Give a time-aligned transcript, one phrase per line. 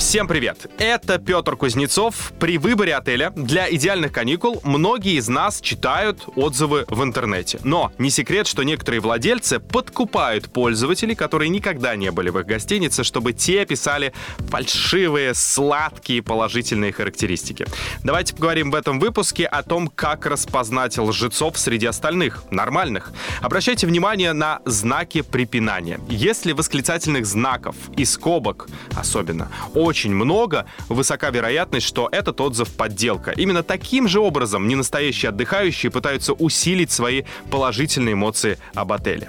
[0.00, 0.66] Всем привет!
[0.78, 2.32] Это Петр Кузнецов.
[2.40, 7.60] При выборе отеля для идеальных каникул многие из нас читают отзывы в интернете.
[7.64, 13.04] Но не секрет, что некоторые владельцы подкупают пользователей, которые никогда не были в их гостинице,
[13.04, 14.14] чтобы те писали
[14.48, 17.66] фальшивые, сладкие положительные характеристики.
[18.02, 23.12] Давайте поговорим в этом выпуске о том, как распознать лжецов среди остальных, нормальных.
[23.42, 26.00] Обращайте внимание на знаки препинания.
[26.08, 29.50] Если восклицательных знаков и скобок особенно
[29.90, 33.32] очень много, высока вероятность, что этот отзыв подделка.
[33.32, 39.28] Именно таким же образом ненастоящие отдыхающие пытаются усилить свои положительные эмоции об отеле.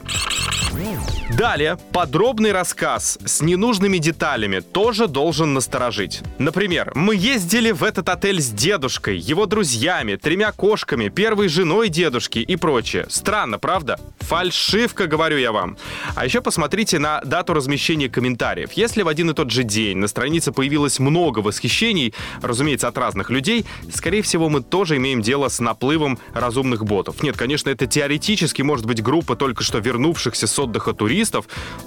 [1.37, 6.21] Далее, подробный рассказ с ненужными деталями тоже должен насторожить.
[6.37, 12.39] Например, мы ездили в этот отель с дедушкой, его друзьями, тремя кошками, первой женой дедушки
[12.39, 13.05] и прочее.
[13.09, 13.97] Странно, правда?
[14.19, 15.77] Фальшивка, говорю я вам.
[16.15, 18.73] А еще посмотрите на дату размещения комментариев.
[18.73, 23.29] Если в один и тот же день на странице появилось много восхищений, разумеется, от разных
[23.29, 27.23] людей, скорее всего, мы тоже имеем дело с наплывом разумных ботов.
[27.23, 31.20] Нет, конечно, это теоретически может быть группа только что вернувшихся с отдыха туристов,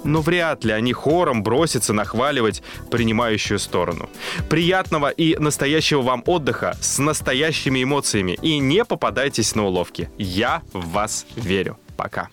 [0.03, 4.09] но вряд ли они хором бросятся нахваливать принимающую сторону.
[4.49, 10.09] Приятного и настоящего вам отдыха с настоящими эмоциями и не попадайтесь на уловки.
[10.17, 11.77] Я в вас верю.
[11.97, 12.29] Пока.